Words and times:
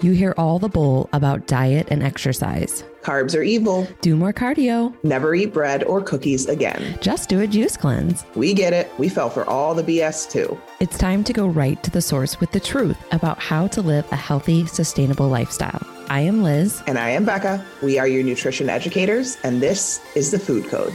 You 0.00 0.12
hear 0.12 0.32
all 0.38 0.60
the 0.60 0.68
bull 0.68 1.10
about 1.12 1.48
diet 1.48 1.88
and 1.90 2.04
exercise. 2.04 2.84
Carbs 3.02 3.36
are 3.36 3.42
evil. 3.42 3.88
Do 4.00 4.14
more 4.14 4.32
cardio. 4.32 4.94
Never 5.02 5.34
eat 5.34 5.52
bread 5.52 5.82
or 5.82 6.00
cookies 6.00 6.46
again. 6.46 6.96
Just 7.00 7.28
do 7.28 7.40
a 7.40 7.48
juice 7.48 7.76
cleanse. 7.76 8.24
We 8.36 8.54
get 8.54 8.72
it. 8.72 8.92
We 8.96 9.08
fell 9.08 9.28
for 9.28 9.44
all 9.50 9.74
the 9.74 9.82
BS 9.82 10.30
too. 10.30 10.56
It's 10.78 10.96
time 10.96 11.24
to 11.24 11.32
go 11.32 11.48
right 11.48 11.82
to 11.82 11.90
the 11.90 12.00
source 12.00 12.38
with 12.38 12.52
the 12.52 12.60
truth 12.60 12.96
about 13.10 13.40
how 13.40 13.66
to 13.66 13.82
live 13.82 14.06
a 14.12 14.16
healthy, 14.16 14.66
sustainable 14.66 15.28
lifestyle. 15.28 15.84
I 16.08 16.20
am 16.20 16.44
Liz. 16.44 16.80
And 16.86 16.96
I 16.96 17.10
am 17.10 17.24
Becca. 17.24 17.64
We 17.82 17.98
are 17.98 18.06
your 18.06 18.22
nutrition 18.22 18.70
educators, 18.70 19.36
and 19.42 19.60
this 19.60 20.00
is 20.14 20.30
the 20.30 20.38
Food 20.38 20.68
Code. 20.68 20.92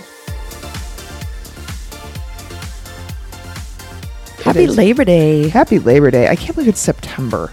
Happy. 4.41 4.67
Labor 4.67 5.04
Day. 5.04 5.49
Happy 5.49 5.79
Labor 5.79 6.11
Day. 6.11 6.29
I 6.29 6.38
can't 6.38 6.55
believe 6.55 6.70
it's 6.70 6.79
September. 6.79 7.51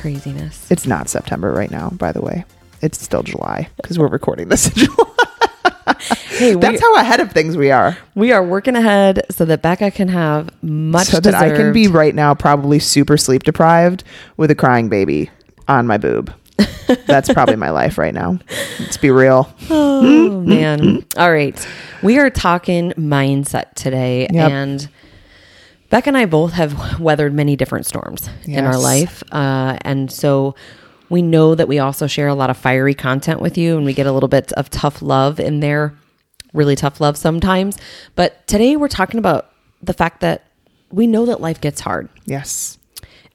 Craziness. 0.00 0.70
It's 0.70 0.86
not 0.86 1.08
September 1.08 1.52
right 1.52 1.70
now, 1.70 1.90
by 1.90 2.12
the 2.12 2.20
way. 2.22 2.44
It's 2.82 3.00
still 3.00 3.22
July 3.22 3.68
because 3.76 3.98
we're 3.98 4.08
recording 4.08 4.48
this 4.48 4.68
in 4.68 4.74
July. 4.86 5.06
Hey, 6.30 6.54
we, 6.54 6.60
That's 6.60 6.80
how 6.80 6.96
ahead 6.96 7.20
of 7.20 7.32
things 7.32 7.56
we 7.56 7.70
are. 7.70 7.98
we 8.14 8.32
are 8.32 8.42
working 8.42 8.76
ahead 8.76 9.26
so 9.30 9.44
that 9.44 9.60
Becca 9.60 9.90
can 9.90 10.08
have 10.08 10.48
much 10.62 11.08
so 11.08 11.20
that 11.20 11.34
I 11.34 11.50
can 11.54 11.72
be 11.72 11.88
right 11.88 12.14
now 12.14 12.34
probably 12.34 12.78
super 12.78 13.16
sleep 13.18 13.42
deprived 13.42 14.04
with 14.38 14.50
a 14.50 14.54
crying 14.54 14.88
baby 14.88 15.30
on 15.68 15.86
my 15.86 15.98
boob. 15.98 16.32
That's 17.06 17.32
probably 17.32 17.56
my 17.56 17.70
life 17.70 17.98
right 17.98 18.14
now. 18.14 18.38
Let's 18.78 18.96
be 18.96 19.10
real. 19.10 19.52
Oh 20.02 20.40
man. 20.40 21.04
All 21.18 21.30
right. 21.30 21.66
We 22.02 22.18
are 22.18 22.30
talking 22.30 22.92
mindset 22.92 23.74
today 23.74 24.26
Yep. 24.32 24.50
and 24.50 24.88
Becca 25.90 26.08
and 26.08 26.16
I 26.16 26.24
both 26.24 26.52
have 26.52 27.00
weathered 27.00 27.34
many 27.34 27.56
different 27.56 27.84
storms 27.84 28.28
in 28.44 28.64
our 28.64 28.78
life. 28.78 29.22
Uh, 29.32 29.76
and 29.82 30.10
so 30.10 30.54
we 31.08 31.20
know 31.20 31.56
that 31.56 31.66
we 31.68 31.80
also 31.80 32.06
share 32.06 32.28
a 32.28 32.34
lot 32.34 32.48
of 32.48 32.56
fiery 32.56 32.94
content 32.94 33.40
with 33.40 33.58
you 33.58 33.76
and 33.76 33.84
we 33.84 33.92
get 33.92 34.06
a 34.06 34.12
little 34.12 34.28
bit 34.28 34.52
of 34.52 34.70
tough 34.70 35.02
love 35.02 35.40
in 35.40 35.58
there, 35.60 35.92
really 36.52 36.76
tough 36.76 37.00
love 37.00 37.16
sometimes. 37.16 37.76
But 38.14 38.46
today 38.46 38.76
we're 38.76 38.88
talking 38.88 39.18
about 39.18 39.50
the 39.82 39.92
fact 39.92 40.20
that 40.20 40.44
we 40.90 41.08
know 41.08 41.26
that 41.26 41.40
life 41.40 41.60
gets 41.60 41.80
hard. 41.80 42.08
Yes. 42.24 42.78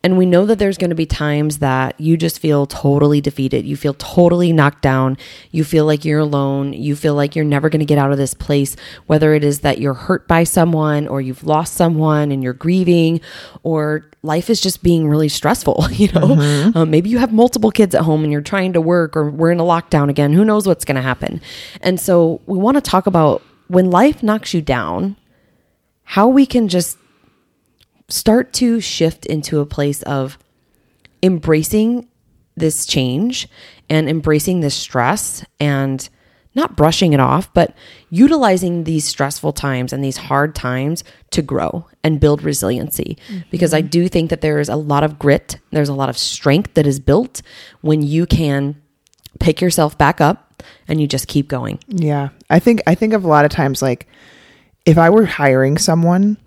And 0.05 0.19
we 0.19 0.27
know 0.27 0.45
that 0.45 0.59
there's 0.59 0.77
going 0.77 0.91
to 0.91 0.95
be 0.95 1.07
times 1.07 1.57
that 1.57 1.99
you 1.99 2.15
just 2.15 2.37
feel 2.37 2.67
totally 2.67 3.21
defeated. 3.21 3.65
You 3.65 3.75
feel 3.75 3.95
totally 3.95 4.53
knocked 4.53 4.83
down. 4.83 5.17
You 5.49 5.63
feel 5.63 5.87
like 5.87 6.05
you're 6.05 6.19
alone. 6.19 6.73
You 6.73 6.95
feel 6.95 7.15
like 7.15 7.35
you're 7.35 7.43
never 7.43 7.69
going 7.69 7.79
to 7.79 7.87
get 7.87 7.97
out 7.97 8.11
of 8.11 8.19
this 8.19 8.35
place, 8.35 8.75
whether 9.07 9.33
it 9.33 9.43
is 9.43 9.61
that 9.61 9.79
you're 9.79 9.95
hurt 9.95 10.27
by 10.27 10.43
someone 10.43 11.07
or 11.07 11.21
you've 11.21 11.43
lost 11.43 11.73
someone 11.73 12.31
and 12.31 12.43
you're 12.43 12.53
grieving 12.53 13.19
or 13.63 14.05
life 14.21 14.51
is 14.51 14.61
just 14.61 14.83
being 14.83 15.07
really 15.09 15.27
stressful. 15.27 15.87
You 15.95 16.11
know, 16.11 16.71
um, 16.75 16.91
maybe 16.91 17.09
you 17.09 17.17
have 17.17 17.33
multiple 17.33 17.71
kids 17.71 17.95
at 17.95 18.01
home 18.01 18.23
and 18.23 18.31
you're 18.31 18.41
trying 18.41 18.73
to 18.73 18.81
work 18.81 19.17
or 19.17 19.31
we're 19.31 19.49
in 19.49 19.59
a 19.59 19.63
lockdown 19.63 20.09
again. 20.09 20.33
Who 20.33 20.45
knows 20.45 20.67
what's 20.67 20.85
going 20.85 20.97
to 20.97 21.01
happen? 21.01 21.41
And 21.81 21.99
so 21.99 22.41
we 22.45 22.59
want 22.59 22.75
to 22.75 22.81
talk 22.81 23.07
about 23.07 23.41
when 23.69 23.89
life 23.89 24.21
knocks 24.21 24.53
you 24.53 24.61
down, 24.61 25.15
how 26.03 26.27
we 26.27 26.45
can 26.45 26.67
just 26.67 26.99
start 28.07 28.53
to 28.53 28.79
shift 28.79 29.25
into 29.25 29.59
a 29.59 29.65
place 29.65 30.03
of 30.03 30.37
embracing 31.23 32.07
this 32.55 32.85
change 32.85 33.47
and 33.89 34.09
embracing 34.09 34.61
this 34.61 34.75
stress 34.75 35.43
and 35.59 36.09
not 36.55 36.77
brushing 36.77 37.11
it 37.11 37.19
off, 37.19 37.53
but 37.53 37.75
utilizing 38.09 38.85
these 38.85 39.05
stressful 39.05 39.51
times 39.51 39.91
and 39.91 40.03
these 40.03 40.15
hard 40.15 40.55
times 40.55 41.03
to 41.31 41.41
grow 41.41 41.85
and 42.01 42.21
build 42.21 42.43
resiliency. 42.43 43.17
Mm-hmm. 43.27 43.49
Because 43.51 43.73
I 43.73 43.81
do 43.81 44.07
think 44.07 44.29
that 44.29 44.39
there 44.39 44.59
is 44.59 44.69
a 44.69 44.77
lot 44.77 45.03
of 45.03 45.19
grit, 45.19 45.59
there's 45.71 45.89
a 45.89 45.93
lot 45.93 46.07
of 46.07 46.17
strength 46.17 46.73
that 46.75 46.87
is 46.87 46.99
built 46.99 47.41
when 47.81 48.01
you 48.01 48.25
can 48.25 48.81
pick 49.39 49.59
yourself 49.59 49.97
back 49.97 50.21
up 50.21 50.63
and 50.87 51.01
you 51.01 51.07
just 51.07 51.27
keep 51.27 51.49
going. 51.49 51.79
Yeah. 51.87 52.29
I 52.49 52.59
think 52.59 52.81
I 52.87 52.95
think 52.95 53.13
of 53.13 53.25
a 53.25 53.27
lot 53.27 53.43
of 53.43 53.51
times 53.51 53.81
like 53.81 54.07
if 54.85 54.97
I 54.97 55.09
were 55.09 55.25
hiring 55.25 55.77
someone 55.77 56.37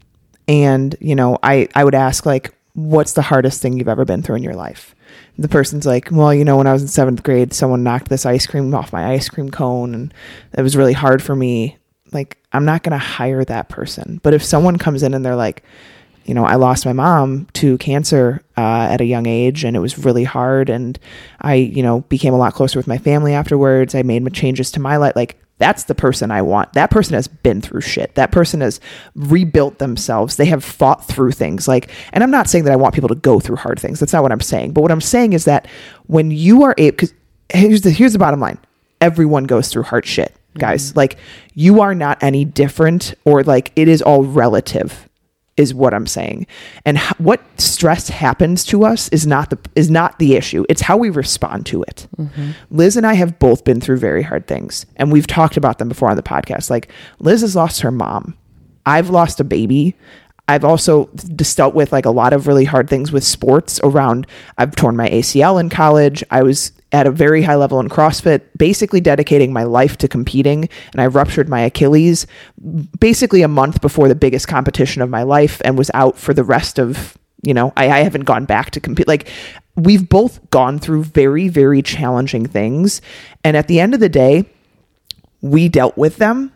and, 0.48 0.96
you 1.00 1.14
know, 1.14 1.38
I 1.42 1.68
I 1.74 1.84
would 1.84 1.94
ask 1.94 2.26
like 2.26 2.54
what's 2.74 3.12
the 3.12 3.22
hardest 3.22 3.60
thing 3.60 3.76
you've 3.76 3.88
ever 3.88 4.04
been 4.04 4.22
through 4.22 4.36
in 4.36 4.42
your 4.42 4.54
life? 4.54 4.94
The 5.36 5.48
person's 5.48 5.86
like, 5.86 6.08
"Well, 6.10 6.32
you 6.32 6.44
know, 6.44 6.56
when 6.56 6.66
I 6.66 6.72
was 6.72 6.82
in 6.82 6.88
7th 6.88 7.22
grade, 7.22 7.52
someone 7.52 7.82
knocked 7.82 8.08
this 8.08 8.26
ice 8.26 8.46
cream 8.46 8.74
off 8.74 8.92
my 8.92 9.12
ice 9.12 9.28
cream 9.28 9.50
cone 9.50 9.94
and 9.94 10.14
it 10.56 10.62
was 10.62 10.76
really 10.76 10.92
hard 10.92 11.22
for 11.22 11.36
me." 11.36 11.76
Like, 12.12 12.38
I'm 12.52 12.64
not 12.64 12.82
going 12.82 12.92
to 12.92 12.98
hire 12.98 13.44
that 13.44 13.68
person. 13.68 14.18
But 14.22 14.32
if 14.32 14.42
someone 14.42 14.78
comes 14.78 15.02
in 15.02 15.12
and 15.12 15.22
they're 15.24 15.36
like, 15.36 15.62
you 16.24 16.34
know, 16.34 16.44
I 16.44 16.56
lost 16.56 16.84
my 16.84 16.92
mom 16.92 17.46
to 17.54 17.78
cancer 17.78 18.42
uh, 18.56 18.88
at 18.90 19.00
a 19.00 19.06
young 19.06 19.26
age, 19.26 19.64
and 19.64 19.74
it 19.76 19.80
was 19.80 19.98
really 19.98 20.24
hard. 20.24 20.68
And 20.68 20.98
I, 21.40 21.54
you 21.54 21.82
know, 21.82 22.00
became 22.02 22.34
a 22.34 22.38
lot 22.38 22.54
closer 22.54 22.78
with 22.78 22.86
my 22.86 22.98
family 22.98 23.32
afterwards. 23.32 23.94
I 23.94 24.02
made 24.02 24.32
changes 24.34 24.70
to 24.72 24.80
my 24.80 24.98
life. 24.98 25.16
Like 25.16 25.40
that's 25.58 25.84
the 25.84 25.94
person 25.94 26.30
I 26.30 26.42
want. 26.42 26.72
That 26.72 26.90
person 26.90 27.14
has 27.14 27.28
been 27.28 27.60
through 27.60 27.80
shit. 27.80 28.14
That 28.14 28.30
person 28.30 28.60
has 28.60 28.80
rebuilt 29.14 29.78
themselves. 29.78 30.36
They 30.36 30.46
have 30.46 30.64
fought 30.64 31.06
through 31.06 31.32
things. 31.32 31.66
Like, 31.66 31.90
and 32.12 32.22
I'm 32.22 32.30
not 32.30 32.48
saying 32.48 32.64
that 32.64 32.72
I 32.72 32.76
want 32.76 32.94
people 32.94 33.08
to 33.08 33.16
go 33.16 33.40
through 33.40 33.56
hard 33.56 33.80
things. 33.80 34.00
That's 34.00 34.12
not 34.12 34.22
what 34.22 34.32
I'm 34.32 34.40
saying. 34.40 34.72
But 34.72 34.82
what 34.82 34.92
I'm 34.92 35.00
saying 35.00 35.32
is 35.32 35.44
that 35.46 35.66
when 36.06 36.30
you 36.30 36.62
are 36.62 36.74
able, 36.78 36.92
because 36.92 37.12
here's 37.52 37.82
the 37.82 37.90
here's 37.90 38.12
the 38.12 38.18
bottom 38.18 38.40
line: 38.40 38.58
everyone 39.00 39.44
goes 39.44 39.68
through 39.68 39.84
hard 39.84 40.06
shit, 40.06 40.34
guys. 40.54 40.90
Mm-hmm. 40.90 40.98
Like 40.98 41.18
you 41.54 41.80
are 41.80 41.94
not 41.94 42.22
any 42.22 42.44
different, 42.44 43.14
or 43.24 43.42
like 43.42 43.72
it 43.74 43.88
is 43.88 44.00
all 44.00 44.24
relative 44.24 45.07
is 45.58 45.74
what 45.74 45.92
I'm 45.92 46.06
saying. 46.06 46.46
And 46.86 46.96
h- 46.96 47.12
what 47.18 47.42
stress 47.60 48.08
happens 48.08 48.64
to 48.66 48.84
us 48.84 49.08
is 49.08 49.26
not 49.26 49.50
the 49.50 49.58
is 49.74 49.90
not 49.90 50.18
the 50.18 50.36
issue. 50.36 50.64
It's 50.68 50.80
how 50.80 50.96
we 50.96 51.10
respond 51.10 51.66
to 51.66 51.82
it. 51.82 52.06
Mm-hmm. 52.16 52.52
Liz 52.70 52.96
and 52.96 53.06
I 53.06 53.14
have 53.14 53.38
both 53.38 53.64
been 53.64 53.80
through 53.80 53.98
very 53.98 54.22
hard 54.22 54.46
things, 54.46 54.86
and 54.96 55.12
we've 55.12 55.26
talked 55.26 55.56
about 55.56 55.78
them 55.78 55.88
before 55.88 56.08
on 56.08 56.16
the 56.16 56.22
podcast. 56.22 56.70
Like 56.70 56.90
Liz 57.18 57.42
has 57.42 57.56
lost 57.56 57.82
her 57.82 57.90
mom. 57.90 58.38
I've 58.86 59.10
lost 59.10 59.40
a 59.40 59.44
baby. 59.44 59.94
I've 60.46 60.64
also 60.64 61.10
just 61.36 61.56
dealt 61.58 61.74
with 61.74 61.92
like 61.92 62.06
a 62.06 62.10
lot 62.10 62.32
of 62.32 62.46
really 62.46 62.64
hard 62.64 62.88
things 62.88 63.12
with 63.12 63.22
sports 63.22 63.78
around. 63.84 64.26
I've 64.56 64.74
torn 64.74 64.96
my 64.96 65.08
ACL 65.10 65.60
in 65.60 65.68
college. 65.68 66.24
I 66.30 66.42
was 66.42 66.72
at 66.92 67.06
a 67.06 67.10
very 67.10 67.42
high 67.42 67.54
level 67.54 67.80
in 67.80 67.88
CrossFit, 67.88 68.42
basically 68.56 69.00
dedicating 69.00 69.52
my 69.52 69.64
life 69.64 69.98
to 69.98 70.08
competing, 70.08 70.68
and 70.92 71.00
I 71.00 71.06
ruptured 71.06 71.48
my 71.48 71.60
Achilles 71.60 72.26
basically 72.98 73.42
a 73.42 73.48
month 73.48 73.80
before 73.80 74.08
the 74.08 74.14
biggest 74.14 74.48
competition 74.48 75.02
of 75.02 75.10
my 75.10 75.22
life 75.22 75.60
and 75.64 75.76
was 75.76 75.90
out 75.92 76.16
for 76.16 76.32
the 76.32 76.44
rest 76.44 76.78
of, 76.78 77.18
you 77.42 77.52
know, 77.52 77.72
I, 77.76 77.90
I 77.90 77.98
haven't 78.00 78.24
gone 78.24 78.46
back 78.46 78.70
to 78.70 78.80
compete. 78.80 79.06
Like, 79.06 79.28
we've 79.76 80.08
both 80.08 80.50
gone 80.50 80.78
through 80.78 81.04
very, 81.04 81.48
very 81.48 81.82
challenging 81.82 82.46
things. 82.46 83.02
And 83.44 83.56
at 83.56 83.68
the 83.68 83.80
end 83.80 83.94
of 83.94 84.00
the 84.00 84.08
day, 84.08 84.46
we 85.40 85.68
dealt 85.68 85.96
with 85.96 86.16
them 86.16 86.52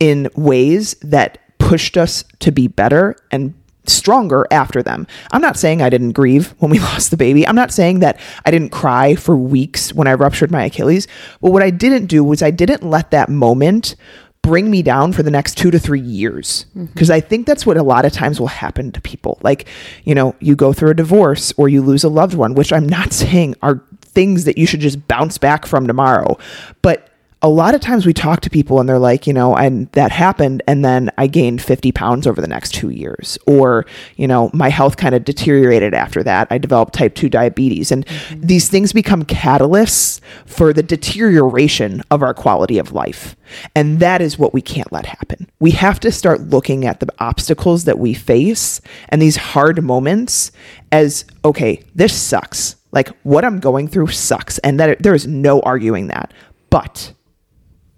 in 0.00 0.28
ways 0.34 0.94
that 1.00 1.38
pushed 1.58 1.96
us 1.96 2.24
to 2.40 2.52
be 2.52 2.68
better 2.68 3.16
and 3.30 3.54
stronger 3.88 4.46
after 4.50 4.82
them. 4.82 5.06
I'm 5.32 5.42
not 5.42 5.56
saying 5.56 5.82
I 5.82 5.90
didn't 5.90 6.12
grieve 6.12 6.54
when 6.58 6.70
we 6.70 6.78
lost 6.90 7.10
the 7.10 7.16
baby. 7.16 7.46
I'm 7.46 7.56
not 7.56 7.72
saying 7.72 8.00
that 8.00 8.20
I 8.44 8.50
didn't 8.50 8.70
cry 8.70 9.14
for 9.14 9.36
weeks 9.36 9.92
when 9.92 10.06
I 10.06 10.14
ruptured 10.14 10.50
my 10.50 10.64
Achilles. 10.64 11.06
But 11.40 11.52
what 11.52 11.62
I 11.62 11.70
didn't 11.70 12.06
do 12.06 12.24
was 12.24 12.42
I 12.42 12.50
didn't 12.50 12.82
let 12.82 13.10
that 13.10 13.28
moment 13.28 13.96
bring 14.42 14.70
me 14.70 14.80
down 14.80 15.12
for 15.12 15.24
the 15.24 15.30
next 15.30 15.56
two 15.58 15.72
to 15.72 15.78
three 15.78 16.00
years. 16.00 16.66
Mm-hmm. 16.70 16.86
Because 16.86 17.10
I 17.10 17.20
think 17.20 17.46
that's 17.46 17.66
what 17.66 17.76
a 17.76 17.82
lot 17.82 18.04
of 18.04 18.12
times 18.12 18.38
will 18.38 18.46
happen 18.46 18.92
to 18.92 19.00
people. 19.00 19.38
Like, 19.42 19.66
you 20.04 20.14
know, 20.14 20.36
you 20.38 20.54
go 20.54 20.72
through 20.72 20.90
a 20.90 20.94
divorce 20.94 21.52
or 21.56 21.68
you 21.68 21.82
lose 21.82 22.04
a 22.04 22.08
loved 22.08 22.34
one, 22.34 22.54
which 22.54 22.72
I'm 22.72 22.88
not 22.88 23.12
saying 23.12 23.56
are 23.62 23.82
things 24.00 24.44
that 24.44 24.56
you 24.56 24.66
should 24.66 24.80
just 24.80 25.06
bounce 25.08 25.36
back 25.36 25.66
from 25.66 25.86
tomorrow. 25.86 26.38
But 26.80 27.10
a 27.46 27.48
lot 27.48 27.76
of 27.76 27.80
times 27.80 28.04
we 28.04 28.12
talk 28.12 28.40
to 28.40 28.50
people 28.50 28.80
and 28.80 28.88
they're 28.88 28.98
like, 28.98 29.24
you 29.24 29.32
know, 29.32 29.54
and 29.54 29.86
that 29.92 30.10
happened 30.10 30.64
and 30.66 30.84
then 30.84 31.12
I 31.16 31.28
gained 31.28 31.62
50 31.62 31.92
pounds 31.92 32.26
over 32.26 32.40
the 32.40 32.48
next 32.48 32.74
two 32.74 32.90
years. 32.90 33.38
Or, 33.46 33.86
you 34.16 34.26
know, 34.26 34.50
my 34.52 34.68
health 34.68 34.96
kind 34.96 35.14
of 35.14 35.22
deteriorated 35.22 35.94
after 35.94 36.24
that. 36.24 36.48
I 36.50 36.58
developed 36.58 36.94
type 36.94 37.14
2 37.14 37.28
diabetes. 37.28 37.92
And 37.92 38.04
mm-hmm. 38.04 38.40
these 38.40 38.68
things 38.68 38.92
become 38.92 39.22
catalysts 39.22 40.20
for 40.44 40.72
the 40.72 40.82
deterioration 40.82 42.02
of 42.10 42.20
our 42.20 42.34
quality 42.34 42.78
of 42.78 42.90
life. 42.90 43.36
And 43.76 44.00
that 44.00 44.20
is 44.20 44.36
what 44.36 44.52
we 44.52 44.60
can't 44.60 44.90
let 44.90 45.06
happen. 45.06 45.48
We 45.60 45.70
have 45.70 46.00
to 46.00 46.10
start 46.10 46.40
looking 46.40 46.84
at 46.84 46.98
the 46.98 47.14
obstacles 47.20 47.84
that 47.84 48.00
we 48.00 48.12
face 48.12 48.80
and 49.10 49.22
these 49.22 49.36
hard 49.36 49.84
moments 49.84 50.50
as, 50.90 51.24
okay, 51.44 51.84
this 51.94 52.20
sucks. 52.20 52.74
Like 52.90 53.10
what 53.22 53.44
I'm 53.44 53.60
going 53.60 53.86
through 53.86 54.08
sucks. 54.08 54.58
And 54.58 54.80
that 54.80 55.00
there 55.04 55.14
is 55.14 55.28
no 55.28 55.60
arguing 55.60 56.08
that. 56.08 56.34
But 56.70 57.12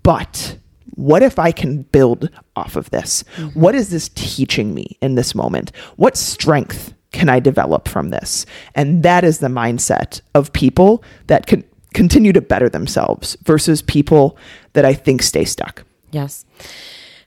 but 0.09 0.57
what 0.95 1.23
if 1.23 1.39
I 1.39 1.53
can 1.53 1.83
build 1.83 2.31
off 2.57 2.77
of 2.77 2.89
this? 2.89 3.25
Mm-hmm. 3.37 3.61
What 3.61 3.75
is 3.75 3.91
this 3.91 4.09
teaching 4.15 4.73
me 4.73 4.97
in 5.03 5.17
this 5.17 5.35
moment? 5.35 5.71
What 5.97 6.17
strength 6.17 6.95
can 7.13 7.29
I 7.29 7.41
develop 7.41 7.87
from 7.87 8.09
this? 8.09 8.47
And 8.75 9.03
that 9.03 9.23
is 9.23 9.41
the 9.41 9.49
mindset 9.49 10.23
of 10.35 10.51
people 10.55 11.05
that 11.27 11.47
can 11.47 11.63
continue 11.93 12.33
to 12.33 12.41
better 12.41 12.71
themselves 12.71 13.37
versus 13.43 13.83
people 13.83 14.39
that 14.73 14.87
I 14.87 14.95
think 14.95 15.21
stay 15.21 15.45
stuck. 15.45 15.85
Yes. 16.11 16.47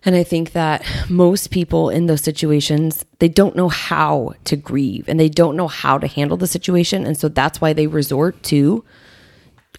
And 0.03 0.15
I 0.15 0.23
think 0.23 0.53
that 0.53 0.83
most 1.07 1.51
people 1.51 1.91
in 1.91 2.07
those 2.07 2.21
situations, 2.21 3.05
they 3.19 3.29
don't 3.29 3.55
know 3.55 3.69
how 3.69 4.33
to 4.45 4.55
grieve 4.55 5.07
and 5.07 5.19
they 5.19 5.29
don't 5.29 5.55
know 5.55 5.67
how 5.67 5.99
to 5.99 6.07
handle 6.07 6.35
the 6.35 6.47
situation. 6.47 7.05
And 7.05 7.15
so 7.15 7.29
that's 7.29 7.61
why 7.61 7.73
they 7.73 7.85
resort 7.85 8.41
to 8.45 8.83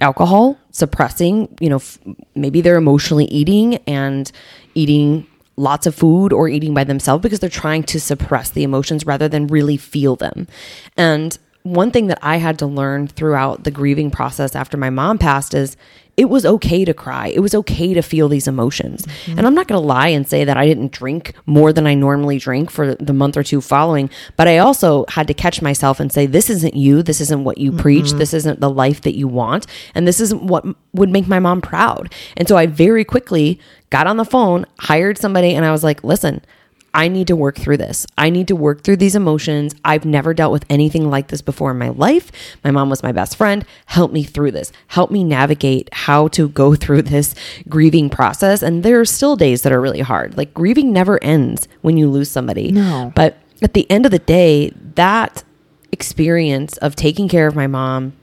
alcohol, 0.01 0.59
suppressing, 0.71 1.55
you 1.61 1.69
know, 1.69 1.77
f- 1.77 1.99
maybe 2.35 2.61
they're 2.61 2.77
emotionally 2.77 3.27
eating 3.27 3.77
and 3.87 4.31
eating 4.75 5.27
lots 5.57 5.87
of 5.87 5.95
food 5.95 6.33
or 6.33 6.49
eating 6.49 6.75
by 6.75 6.85
themselves 6.85 7.23
because 7.23 7.41
they're 7.41 7.51
trying 7.51 7.83
to 7.83 8.01
suppress 8.01 8.51
the 8.51 8.63
emotions 8.63 9.05
rather 9.05 9.29
than 9.29 9.47
really 9.47 9.77
feel 9.77 10.17
them. 10.17 10.49
And 10.97 11.37
one 11.63 11.91
thing 11.91 12.09
that 12.09 12.19
I 12.23 12.37
had 12.39 12.59
to 12.61 12.67
learn 12.67 13.07
throughout 13.07 13.65
the 13.65 13.71
grieving 13.71 14.11
process 14.11 14.57
after 14.57 14.77
my 14.77 14.91
mom 14.91 15.19
passed 15.19 15.55
is 15.55 15.77
it 16.17 16.27
was 16.27 16.45
okay 16.45 16.85
to 16.85 16.93
cry. 16.93 17.29
It 17.29 17.41
was 17.41 17.55
okay 17.55 17.95
to 17.95 18.03
feel 18.03 18.29
these 18.29 18.47
emotions. 18.47 19.07
Mm-hmm. 19.07 19.39
And 19.39 19.47
I'm 19.47 19.55
not 19.55 19.67
going 19.67 19.81
to 19.81 19.87
lie 19.87 20.09
and 20.09 20.29
say 20.29 20.45
that 20.45 20.59
I 20.59 20.67
didn't 20.67 20.93
drink 20.93 21.33
more 21.47 21.73
than 21.73 21.87
I 21.87 21.95
normally 21.95 22.39
drink 22.39 22.71
for 22.71 22.95
the 22.95 23.15
month 23.15 23.37
or 23.37 23.43
two 23.43 23.63
following, 23.63 24.11
but 24.37 24.47
I 24.47 24.59
also 24.59 25.07
had 25.09 25.27
to 25.29 25.35
catch 25.35 25.63
myself 25.63 26.01
and 26.01 26.13
say, 26.13 26.27
this 26.27 26.51
isn't 26.51 26.75
you. 26.75 27.03
This 27.03 27.21
isn't 27.23 27.45
what 27.45 27.59
you 27.59 27.71
mm-hmm. 27.71 27.81
preach. 27.81 28.13
This 28.13 28.35
isn't 28.35 28.61
the 28.61 28.71
life 28.71 29.01
that 29.03 29.17
you 29.17 29.27
want. 29.27 29.67
And 29.95 30.07
this 30.07 30.21
isn't 30.21 30.43
what 30.43 30.67
would 30.93 31.09
make 31.09 31.29
my 31.29 31.39
mom 31.39 31.63
proud. 31.63 32.13
And 32.37 32.47
so 32.47 32.59
I 32.59 32.67
very 32.67 33.05
quickly 33.05 33.59
got 33.89 34.07
on 34.07 34.19
the 34.19 34.25
phone, 34.25 34.67
hired 34.81 35.17
somebody, 35.17 35.55
and 35.55 35.65
I 35.65 35.73
was 35.73 35.83
like, 35.83 36.05
listen, 36.05 36.45
I 36.95 37.09
need 37.09 37.27
to 37.29 37.37
work 37.37 37.57
through 37.57 37.79
this. 37.79 38.07
I 38.19 38.31
need 38.31 38.49
to 38.49 38.57
work 38.57 38.83
through 38.83 38.97
these 38.97 39.15
emotions. 39.15 39.75
I've 39.85 40.05
never 40.05 40.35
dealt 40.35 40.53
with 40.53 40.67
anything 40.69 41.09
like 41.09 41.29
this 41.29 41.41
before 41.41 41.71
in 41.71 41.79
my 41.79 41.89
life. 41.89 42.31
My 42.63 42.71
mom 42.71 42.91
was 42.91 43.03
my 43.03 43.13
best 43.13 43.37
friend. 43.37 43.65
Help 43.87 44.13
me 44.13 44.25
through 44.25 44.51
this. 44.51 44.73
Help 44.89 45.11
me 45.11 45.25
navigate 45.25 45.93
how 45.93 46.29
to 46.29 46.49
go 46.49 46.75
through 46.83 47.03
this 47.03 47.35
grieving 47.69 48.11
process. 48.11 48.63
And 48.63 48.83
there 48.83 49.01
are 49.01 49.05
still 49.05 49.37
days 49.37 49.63
that 49.63 49.73
are 49.73 49.81
really 49.81 50.01
hard. 50.01 50.37
Like 50.37 50.53
grieving 50.53 50.93
never 50.93 51.23
ends 51.23 51.67
when 51.81 51.97
you 51.97 52.11
lose 52.11 52.31
somebody. 52.31 52.73
No. 52.73 53.13
But 53.15 53.39
at 53.63 53.75
the 53.75 53.91
end 53.91 54.05
of 54.05 54.11
the 54.11 54.19
day, 54.19 54.71
that 54.95 55.45
experience 55.93 56.77
of 56.79 56.97
taking 56.97 57.29
care 57.29 57.47
of 57.47 57.55
my 57.55 57.67
mom, 57.67 58.15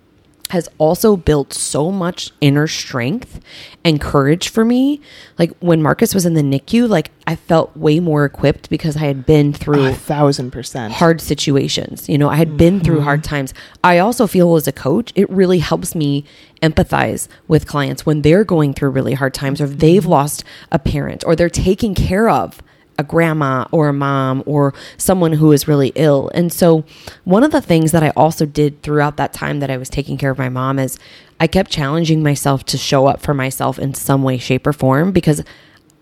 has 0.49 0.67
also 0.77 1.15
built 1.15 1.53
so 1.53 1.91
much 1.91 2.31
inner 2.41 2.67
strength 2.67 3.39
and 3.83 4.01
courage 4.01 4.49
for 4.49 4.65
me. 4.65 4.99
Like 5.37 5.51
when 5.59 5.81
Marcus 5.81 6.13
was 6.13 6.25
in 6.25 6.33
the 6.33 6.41
NICU, 6.41 6.89
like 6.89 7.11
I 7.27 7.35
felt 7.35 7.75
way 7.77 7.99
more 7.99 8.25
equipped 8.25 8.69
because 8.69 8.97
I 8.97 9.01
had 9.01 9.25
been 9.25 9.53
through 9.53 9.85
a 9.85 9.93
thousand 9.93 10.51
percent 10.51 10.93
hard 10.93 11.21
situations. 11.21 12.09
You 12.09 12.17
know, 12.17 12.29
I 12.29 12.35
had 12.35 12.57
been 12.57 12.75
mm-hmm. 12.75 12.83
through 12.83 13.01
hard 13.01 13.23
times. 13.23 13.53
I 13.83 13.99
also 13.99 14.25
feel 14.25 14.55
as 14.55 14.67
a 14.67 14.71
coach, 14.71 15.13
it 15.15 15.29
really 15.29 15.59
helps 15.59 15.93
me 15.93 16.25
empathize 16.63 17.27
with 17.47 17.67
clients 17.67 18.05
when 18.05 18.23
they're 18.23 18.43
going 18.43 18.73
through 18.73 18.89
really 18.89 19.13
hard 19.13 19.33
times 19.33 19.61
or 19.61 19.67
they've 19.67 20.01
mm-hmm. 20.01 20.11
lost 20.11 20.43
a 20.71 20.79
parent 20.79 21.23
or 21.25 21.35
they're 21.35 21.49
taking 21.49 21.93
care 21.93 22.27
of 22.27 22.61
a 22.99 23.03
grandma 23.03 23.65
or 23.71 23.87
a 23.87 23.93
mom 23.93 24.43
or 24.45 24.73
someone 24.97 25.31
who 25.31 25.53
is 25.53 25.67
really 25.67 25.93
ill. 25.95 26.29
And 26.35 26.51
so, 26.51 26.83
one 27.23 27.43
of 27.43 27.51
the 27.51 27.61
things 27.61 27.93
that 27.93 28.03
I 28.03 28.09
also 28.09 28.45
did 28.45 28.81
throughout 28.83 29.15
that 29.17 29.33
time 29.33 29.61
that 29.61 29.71
I 29.71 29.77
was 29.77 29.89
taking 29.89 30.17
care 30.17 30.29
of 30.29 30.37
my 30.37 30.49
mom 30.49 30.77
is 30.77 30.99
I 31.39 31.47
kept 31.47 31.71
challenging 31.71 32.21
myself 32.21 32.65
to 32.65 32.77
show 32.77 33.07
up 33.07 33.21
for 33.21 33.33
myself 33.33 33.79
in 33.79 33.93
some 33.93 34.21
way, 34.21 34.37
shape, 34.37 34.67
or 34.67 34.73
form 34.73 35.13
because 35.13 35.41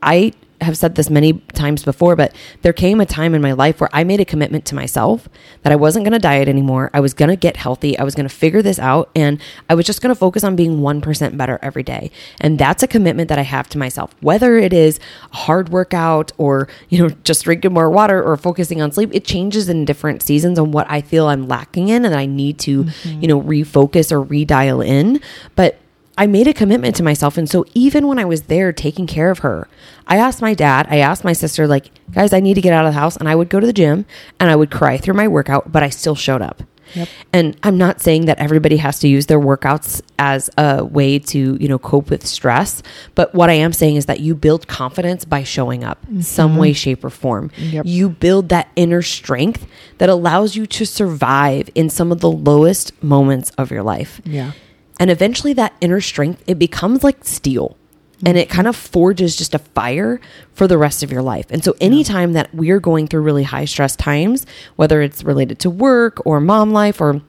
I 0.01 0.33
have 0.61 0.77
said 0.77 0.95
this 0.95 1.09
many 1.09 1.33
times 1.53 1.83
before, 1.83 2.15
but 2.15 2.33
there 2.61 2.73
came 2.73 2.99
a 2.99 3.05
time 3.05 3.35
in 3.35 3.41
my 3.41 3.51
life 3.51 3.79
where 3.79 3.89
I 3.93 4.03
made 4.03 4.19
a 4.19 4.25
commitment 4.25 4.65
to 4.65 4.75
myself 4.75 5.29
that 5.61 5.71
I 5.71 5.75
wasn't 5.75 6.05
going 6.05 6.13
to 6.13 6.19
diet 6.19 6.47
anymore. 6.47 6.89
I 6.93 6.99
was 6.99 7.13
going 7.13 7.29
to 7.29 7.35
get 7.35 7.57
healthy. 7.57 7.97
I 7.97 8.03
was 8.03 8.15
going 8.15 8.27
to 8.27 8.33
figure 8.33 8.61
this 8.61 8.79
out. 8.79 9.09
And 9.15 9.39
I 9.69 9.75
was 9.75 9.85
just 9.85 10.01
going 10.01 10.13
to 10.13 10.19
focus 10.19 10.43
on 10.43 10.55
being 10.55 10.79
1% 10.79 11.37
better 11.37 11.59
every 11.61 11.83
day. 11.83 12.11
And 12.41 12.57
that's 12.57 12.81
a 12.81 12.87
commitment 12.87 13.29
that 13.29 13.37
I 13.37 13.43
have 13.43 13.69
to 13.69 13.77
myself, 13.77 14.15
whether 14.21 14.57
it 14.57 14.73
is 14.73 14.99
a 15.31 15.35
hard 15.35 15.69
workout 15.69 16.31
or, 16.37 16.67
you 16.89 16.99
know, 16.99 17.09
just 17.23 17.43
drinking 17.43 17.73
more 17.73 17.89
water 17.89 18.23
or 18.23 18.35
focusing 18.37 18.81
on 18.81 18.91
sleep. 18.91 19.11
It 19.13 19.25
changes 19.25 19.69
in 19.69 19.85
different 19.85 20.23
seasons 20.23 20.57
on 20.57 20.71
what 20.71 20.89
I 20.89 21.01
feel 21.01 21.27
I'm 21.27 21.47
lacking 21.47 21.89
in 21.89 22.03
and 22.03 22.15
I 22.15 22.25
need 22.25 22.57
to, 22.59 22.85
mm-hmm. 22.85 23.21
you 23.21 23.27
know, 23.27 23.41
refocus 23.41 24.11
or 24.11 24.25
redial 24.25 24.85
in. 24.85 25.21
But 25.55 25.77
I 26.17 26.27
made 26.27 26.47
a 26.47 26.53
commitment 26.53 26.95
to 26.95 27.03
myself. 27.03 27.37
And 27.37 27.49
so 27.49 27.65
even 27.73 28.07
when 28.07 28.17
I 28.17 28.25
was 28.25 28.43
there 28.43 28.73
taking 28.73 29.05
care 29.07 29.29
of 29.29 29.39
her, 29.39 29.67
I 30.07 30.17
asked 30.17 30.41
my 30.41 30.53
dad, 30.53 30.87
I 30.89 30.97
asked 30.97 31.23
my 31.23 31.33
sister, 31.33 31.67
like, 31.67 31.91
guys, 32.11 32.33
I 32.33 32.39
need 32.39 32.55
to 32.55 32.61
get 32.61 32.73
out 32.73 32.85
of 32.85 32.93
the 32.93 32.99
house. 32.99 33.17
And 33.17 33.29
I 33.29 33.35
would 33.35 33.49
go 33.49 33.59
to 33.59 33.67
the 33.67 33.73
gym 33.73 34.05
and 34.39 34.49
I 34.49 34.55
would 34.55 34.71
cry 34.71 34.97
through 34.97 35.13
my 35.13 35.27
workout, 35.27 35.71
but 35.71 35.83
I 35.83 35.89
still 35.89 36.15
showed 36.15 36.41
up. 36.41 36.63
Yep. 36.93 37.09
And 37.33 37.57
I'm 37.63 37.77
not 37.77 38.01
saying 38.01 38.25
that 38.25 38.39
everybody 38.39 38.77
has 38.77 38.99
to 38.99 39.07
use 39.07 39.25
their 39.25 39.39
workouts 39.39 40.01
as 40.17 40.49
a 40.57 40.85
way 40.85 41.19
to, 41.19 41.57
you 41.59 41.67
know, 41.67 41.77
cope 41.77 42.09
with 42.09 42.25
stress, 42.25 42.81
but 43.13 43.35
what 43.35 43.49
I 43.49 43.53
am 43.53 43.73
saying 43.73 43.97
is 43.97 44.05
that 44.05 44.21
you 44.21 44.35
build 44.35 44.67
confidence 44.67 45.25
by 45.25 45.43
showing 45.43 45.83
up 45.83 46.01
mm-hmm. 46.05 46.21
some 46.21 46.55
way 46.55 46.73
shape 46.73 47.03
or 47.03 47.09
form. 47.09 47.51
Yep. 47.57 47.85
You 47.85 48.09
build 48.09 48.49
that 48.49 48.69
inner 48.75 49.01
strength 49.01 49.67
that 49.97 50.07
allows 50.09 50.55
you 50.55 50.65
to 50.65 50.85
survive 50.85 51.69
in 51.75 51.89
some 51.89 52.11
of 52.11 52.21
the 52.21 52.31
lowest 52.31 53.03
moments 53.03 53.51
of 53.57 53.69
your 53.69 53.83
life. 53.83 54.21
Yeah. 54.23 54.53
And 54.99 55.11
eventually 55.11 55.53
that 55.53 55.73
inner 55.81 56.01
strength, 56.01 56.43
it 56.47 56.57
becomes 56.57 57.03
like 57.03 57.23
steel 57.23 57.77
and 58.25 58.37
it 58.37 58.49
kind 58.49 58.67
of 58.67 58.75
forges 58.75 59.35
just 59.35 59.53
a 59.53 59.59
fire 59.59 60.19
for 60.53 60.67
the 60.67 60.77
rest 60.77 61.03
of 61.03 61.11
your 61.11 61.21
life. 61.21 61.45
And 61.49 61.63
so 61.63 61.75
anytime 61.79 62.33
that 62.33 62.53
we're 62.53 62.79
going 62.79 63.07
through 63.07 63.21
really 63.21 63.43
high 63.43 63.65
stress 63.65 63.95
times, 63.95 64.45
whether 64.75 65.01
it's 65.01 65.23
related 65.23 65.59
to 65.59 65.69
work 65.69 66.25
or 66.25 66.39
mom 66.39 66.71
life 66.71 66.99
or 66.99 67.21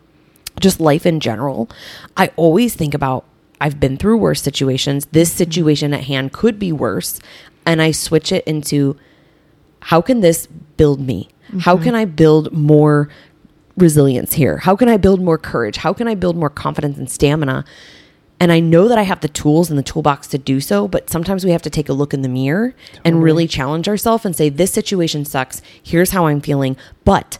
just 0.58 0.80
life 0.80 1.04
in 1.04 1.20
general, 1.20 1.68
I 2.16 2.30
always 2.36 2.74
think 2.74 2.94
about 2.94 3.24
I've 3.60 3.80
been 3.80 3.96
through 3.96 4.18
worse 4.18 4.40
situations. 4.40 5.06
This 5.06 5.30
mm-hmm. 5.30 5.38
situation 5.38 5.94
at 5.94 6.04
hand 6.04 6.32
could 6.32 6.58
be 6.58 6.72
worse. 6.72 7.20
And 7.66 7.82
I 7.82 7.90
switch 7.90 8.32
it 8.32 8.46
into 8.46 8.96
how 9.80 10.00
can 10.00 10.20
this 10.20 10.46
build 10.46 11.00
me? 11.00 11.28
Mm-hmm. 11.48 11.58
How 11.60 11.76
can 11.76 11.94
I 11.94 12.04
build 12.04 12.52
more 12.52 13.08
resilience 13.78 14.34
here? 14.34 14.58
How 14.58 14.76
can 14.76 14.88
I 14.88 14.96
build 14.96 15.20
more 15.20 15.38
courage? 15.38 15.78
How 15.78 15.92
can 15.92 16.08
I 16.08 16.14
build 16.14 16.36
more 16.36 16.50
confidence 16.50 16.98
and 16.98 17.10
stamina? 17.10 17.64
And 18.40 18.52
I 18.52 18.60
know 18.60 18.86
that 18.88 18.98
I 18.98 19.02
have 19.02 19.20
the 19.20 19.28
tools 19.28 19.70
in 19.70 19.76
the 19.76 19.82
toolbox 19.82 20.28
to 20.28 20.38
do 20.38 20.60
so, 20.60 20.86
but 20.86 21.10
sometimes 21.10 21.44
we 21.44 21.50
have 21.50 21.62
to 21.62 21.70
take 21.70 21.88
a 21.88 21.92
look 21.92 22.14
in 22.14 22.22
the 22.22 22.28
mirror 22.28 22.70
totally. 22.70 23.00
and 23.04 23.22
really 23.22 23.48
challenge 23.48 23.88
ourselves 23.88 24.24
and 24.24 24.36
say, 24.36 24.48
this 24.48 24.70
situation 24.70 25.24
sucks. 25.24 25.60
Here's 25.82 26.10
how 26.10 26.26
I'm 26.26 26.40
feeling, 26.40 26.76
but 27.04 27.38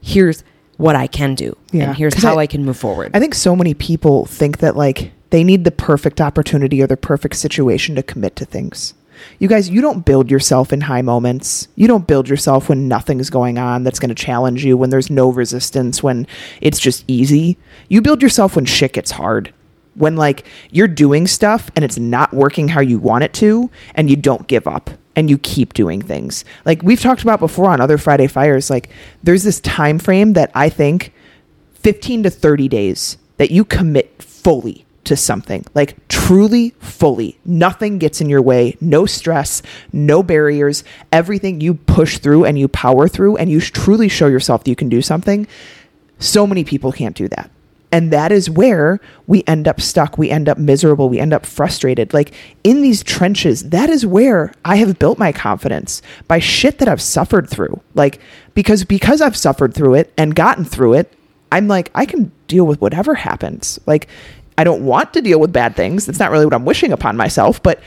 here's 0.00 0.44
what 0.76 0.94
I 0.96 1.06
can 1.06 1.34
do. 1.34 1.56
Yeah. 1.72 1.84
And 1.84 1.96
here's 1.96 2.14
how 2.14 2.38
I, 2.38 2.42
I 2.42 2.46
can 2.46 2.64
move 2.64 2.76
forward. 2.76 3.10
I 3.14 3.20
think 3.20 3.34
so 3.34 3.56
many 3.56 3.74
people 3.74 4.26
think 4.26 4.58
that 4.58 4.76
like 4.76 5.12
they 5.30 5.44
need 5.44 5.64
the 5.64 5.70
perfect 5.70 6.20
opportunity 6.20 6.82
or 6.82 6.86
the 6.86 6.96
perfect 6.96 7.36
situation 7.36 7.94
to 7.96 8.02
commit 8.02 8.36
to 8.36 8.44
things. 8.44 8.94
You 9.38 9.48
guys, 9.48 9.68
you 9.68 9.80
don't 9.80 10.04
build 10.04 10.30
yourself 10.30 10.72
in 10.72 10.82
high 10.82 11.02
moments. 11.02 11.68
You 11.76 11.88
don't 11.88 12.06
build 12.06 12.28
yourself 12.28 12.68
when 12.68 12.88
nothing's 12.88 13.30
going 13.30 13.58
on 13.58 13.84
that's 13.84 13.98
going 13.98 14.08
to 14.08 14.14
challenge 14.14 14.64
you, 14.64 14.76
when 14.76 14.90
there's 14.90 15.10
no 15.10 15.30
resistance, 15.30 16.02
when 16.02 16.26
it's 16.60 16.78
just 16.78 17.04
easy. 17.08 17.58
You 17.88 18.02
build 18.02 18.22
yourself 18.22 18.56
when 18.56 18.64
shit 18.64 18.92
gets 18.92 19.12
hard. 19.12 19.52
When 19.94 20.16
like 20.16 20.46
you're 20.70 20.88
doing 20.88 21.26
stuff 21.26 21.70
and 21.76 21.84
it's 21.84 21.98
not 21.98 22.32
working 22.32 22.68
how 22.68 22.80
you 22.80 22.98
want 22.98 23.24
it 23.24 23.34
to 23.34 23.70
and 23.94 24.08
you 24.08 24.16
don't 24.16 24.48
give 24.48 24.66
up 24.66 24.90
and 25.14 25.28
you 25.28 25.36
keep 25.38 25.74
doing 25.74 26.00
things. 26.00 26.44
Like 26.64 26.82
we've 26.82 27.00
talked 27.00 27.22
about 27.22 27.40
before 27.40 27.68
on 27.68 27.80
other 27.80 27.98
Friday 27.98 28.26
fires, 28.26 28.70
like 28.70 28.90
there's 29.22 29.42
this 29.42 29.60
time 29.60 29.98
frame 29.98 30.32
that 30.32 30.50
I 30.54 30.70
think 30.70 31.12
15 31.74 32.22
to 32.22 32.30
30 32.30 32.68
days 32.68 33.18
that 33.36 33.50
you 33.50 33.64
commit 33.64 34.22
fully 34.22 34.86
to 35.12 35.16
something. 35.16 35.64
Like 35.74 35.96
truly 36.08 36.70
fully. 36.80 37.38
Nothing 37.44 37.98
gets 37.98 38.20
in 38.20 38.28
your 38.28 38.42
way. 38.42 38.76
No 38.80 39.06
stress 39.06 39.62
no 39.92 40.22
barriers. 40.22 40.84
Everything 41.12 41.60
you 41.60 41.74
push 41.74 42.18
through 42.18 42.44
and 42.44 42.58
you 42.58 42.66
power 42.68 43.08
through 43.08 43.36
and 43.36 43.50
you 43.50 43.60
truly 43.60 44.08
show 44.08 44.26
yourself 44.26 44.64
that 44.64 44.70
you 44.70 44.76
can 44.76 44.88
do 44.88 45.02
something 45.02 45.46
so 46.18 46.46
many 46.46 46.64
people 46.64 46.92
can't 46.92 47.16
do 47.16 47.28
that. 47.28 47.50
And 47.90 48.10
that 48.10 48.32
is 48.32 48.48
where 48.48 49.00
we 49.26 49.44
end 49.46 49.68
up 49.68 49.80
stuck. 49.80 50.16
We 50.16 50.30
end 50.30 50.48
up 50.48 50.56
miserable. 50.56 51.10
We 51.10 51.18
end 51.18 51.34
up 51.34 51.44
frustrated. 51.44 52.14
Like 52.14 52.32
in 52.64 52.80
these 52.80 53.02
trenches 53.02 53.68
that 53.68 53.90
is 53.90 54.06
where 54.06 54.52
i 54.64 54.76
have 54.76 54.98
built 54.98 55.18
my 55.18 55.32
confidence 55.32 56.00
by 56.26 56.38
shit 56.38 56.78
that 56.78 56.88
i've 56.88 57.02
suffered 57.02 57.50
through. 57.50 57.80
Like 57.94 58.18
because 58.54 58.84
because 58.84 59.20
i've 59.20 59.36
suffered 59.36 59.74
through 59.74 59.94
it 59.94 60.12
and 60.16 60.34
gotten 60.34 60.64
through 60.64 60.94
it 60.94 61.12
i'm 61.50 61.68
like 61.68 61.90
i 61.94 62.06
can 62.06 62.32
deal 62.46 62.66
with 62.66 62.80
whatever 62.80 63.14
happens. 63.14 63.78
Like 63.86 64.08
I 64.62 64.64
don't 64.64 64.84
want 64.84 65.12
to 65.14 65.20
deal 65.20 65.40
with 65.40 65.52
bad 65.52 65.74
things. 65.74 66.08
It's 66.08 66.20
not 66.20 66.30
really 66.30 66.46
what 66.46 66.54
I'm 66.54 66.64
wishing 66.64 66.92
upon 66.92 67.16
myself, 67.16 67.60
but 67.60 67.82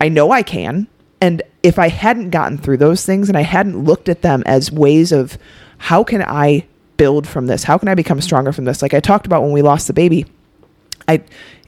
I 0.00 0.08
know 0.08 0.32
I 0.32 0.42
can. 0.42 0.88
And 1.20 1.40
if 1.62 1.78
I 1.78 1.86
hadn't 1.86 2.30
gotten 2.30 2.58
through 2.58 2.78
those 2.78 3.06
things 3.06 3.28
and 3.28 3.38
I 3.38 3.42
hadn't 3.42 3.84
looked 3.84 4.08
at 4.08 4.22
them 4.22 4.42
as 4.44 4.72
ways 4.72 5.12
of 5.12 5.38
how 5.78 6.02
can 6.02 6.22
I 6.22 6.66
build 6.96 7.28
from 7.28 7.46
this? 7.46 7.62
How 7.62 7.78
can 7.78 7.86
I 7.86 7.94
become 7.94 8.20
stronger 8.20 8.50
from 8.50 8.64
this? 8.64 8.82
Like 8.82 8.92
I 8.92 8.98
talked 8.98 9.24
about 9.24 9.42
when 9.42 9.52
we 9.52 9.62
lost 9.62 9.86
the 9.86 9.92
baby, 9.92 10.26
I 11.06 11.22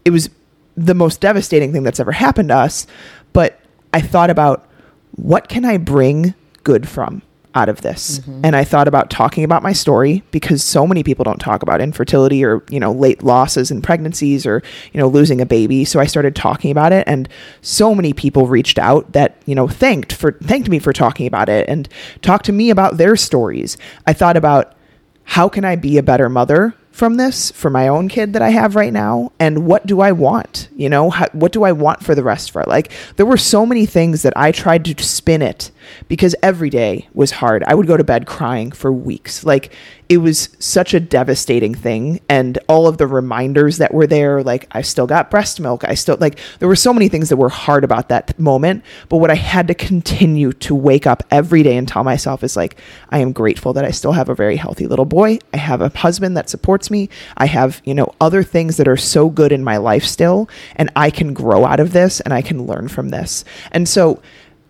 it 0.05 0.11
was 0.11 0.29
the 0.77 0.93
most 0.93 1.21
devastating 1.21 1.73
thing 1.73 1.85
that's 1.85 2.01
ever 2.01 2.11
happened 2.11 2.49
to 2.49 2.57
us, 2.57 2.89
but 3.33 3.61
I 3.95 4.01
thought 4.01 4.29
about 4.29 4.69
what 5.13 5.49
can 5.49 5.65
I 5.65 5.77
bring 5.77 6.35
good 6.65 6.89
from? 6.89 7.23
Out 7.59 7.69
of 7.69 7.81
this. 7.83 8.21
Mm-hmm. 8.21 8.41
And 8.45 8.57
I 8.57 8.65
thought 8.65 8.89
about 8.89 9.11
talking 9.11 9.45
about 9.45 9.63
my 9.63 9.73
story 9.73 10.23
because 10.31 10.63
so 10.63 10.87
many 10.87 11.03
people 11.03 11.25
don't 11.25 11.41
talk 11.41 11.63
about 11.63 11.81
infertility 11.81 12.45
or, 12.45 12.63
you 12.71 12.79
know, 12.79 12.93
late 12.93 13.23
losses 13.23 13.71
in 13.71 13.83
pregnancies 13.83 14.47
or, 14.47 14.63
you 14.93 15.01
know, 15.01 15.09
losing 15.09 15.41
a 15.41 15.47
baby. 15.47 15.85
So 15.85 16.01
I 16.01 16.07
started 16.07 16.37
talking 16.37 16.71
about 16.71 16.93
it 16.93 17.05
and 17.07 17.29
so 17.61 17.95
many 17.95 18.13
people 18.13 18.47
reached 18.47 18.79
out 18.79 19.13
that, 19.13 19.43
you 19.47 19.55
know, 19.55 19.67
thanked 19.67 20.13
for 20.13 20.33
thanked 20.33 20.69
me 20.69 20.79
for 20.79 20.93
talking 20.93 21.27
about 21.27 21.49
it 21.49 21.69
and 21.69 21.89
talked 22.23 22.47
to 22.47 22.53
me 22.53 22.71
about 22.71 22.97
their 22.97 23.17
stories. 23.17 23.77
I 24.07 24.13
thought 24.13 24.37
about 24.37 24.75
how 25.25 25.49
can 25.49 25.65
I 25.65 25.77
be 25.77 25.99
a 25.99 26.03
better 26.03 26.29
mother 26.29 26.75
from 26.91 27.17
this 27.17 27.53
for 27.53 27.71
my 27.71 27.87
own 27.87 28.09
kid 28.09 28.33
that 28.33 28.43
I 28.43 28.49
have 28.51 28.75
right 28.75 28.93
now? 28.93 29.31
And 29.39 29.67
what 29.67 29.87
do 29.87 30.01
I 30.01 30.13
want? 30.13 30.69
You 30.75 30.89
know, 30.89 31.11
how, 31.11 31.29
what 31.33 31.53
do 31.53 31.63
I 31.65 31.73
want 31.73 32.03
for 32.03 32.15
the 32.15 32.25
rest 32.25 32.51
of 32.51 32.57
our 32.57 32.65
Like, 32.65 32.91
there 33.17 33.27
were 33.27 33.37
so 33.37 33.65
many 33.67 33.87
things 33.87 34.23
that 34.23 34.33
I 34.37 34.53
tried 34.53 34.85
to 34.87 35.05
spin 35.05 35.43
it 35.43 35.71
because 36.09 36.35
every 36.43 36.71
day 36.71 37.09
was 37.15 37.33
hard. 37.33 37.63
I 37.65 37.75
would 37.75 37.87
go 37.87 37.97
to 37.97 38.05
bed 38.05 38.27
crying 38.27 38.73
for 38.73 38.93
weeks. 38.93 39.45
Like, 39.45 39.73
it 40.09 40.19
was 40.19 40.49
such 40.59 40.95
a 40.95 41.01
devastating 41.01 41.75
thing. 41.75 42.21
And 42.29 42.59
all 42.67 42.87
of 42.87 42.97
the 42.97 43.07
reminders 43.07 43.77
that 43.77 43.93
were 43.93 44.07
there, 44.07 44.43
like, 44.43 44.67
I 44.73 44.83
still 44.83 45.07
got 45.07 45.31
breast 45.31 45.61
milk. 45.61 45.85
I 45.85 45.95
still, 45.95 46.17
like, 46.19 46.39
there 46.59 46.69
were 46.69 46.77
so 46.77 46.95
many 46.95 47.09
things 47.09 47.29
that 47.29 47.37
were 47.37 47.51
hard 47.51 47.85
about 47.85 48.09
that 48.09 48.39
moment. 48.39 48.85
But 49.09 49.19
what 49.19 49.31
I 49.31 49.35
had 49.35 49.69
to 49.69 49.75
continue 49.75 50.53
to 50.55 50.75
wake 50.75 51.07
up 51.07 51.23
every 51.31 51.63
day 51.63 51.77
and 51.77 51.87
tell 51.87 52.05
myself 52.05 52.43
is 52.43 52.57
like, 52.57 52.81
I 53.11 53.19
am 53.19 53.33
grateful 53.33 53.75
that 53.75 53.85
I 53.85 53.91
still 53.91 54.13
have 54.13 54.31
a 54.31 54.35
very 54.35 54.57
healthy 54.57 54.87
little 54.87 55.05
boy. 55.05 55.39
I 55.53 55.59
have 55.59 55.83
a 55.83 55.91
husband 55.91 56.37
that 56.37 56.49
supports 56.49 56.91
me. 56.91 57.11
I 57.37 57.47
have, 57.47 57.83
you 57.85 57.95
know, 57.95 58.15
other 58.21 58.43
things 58.43 58.79
that 58.79 58.89
are 58.89 58.97
so 58.97 59.29
good 59.29 59.53
in 59.53 59.63
my 59.63 59.77
life 59.77 60.05
still. 60.05 60.49
And 60.77 60.91
I 60.97 61.11
can 61.11 61.35
grow 61.35 61.67
out 61.67 61.81
of 61.81 61.93
this 61.93 62.21
and 62.21 62.33
I 62.33 62.41
can 62.41 62.67
learn 62.67 62.89
from 62.89 63.11
this. 63.11 63.45
And 63.73 63.87
so, 63.89 64.23